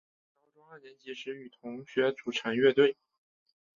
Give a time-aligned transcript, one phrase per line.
[0.41, 2.97] 高中二年级时与同学组成乐队。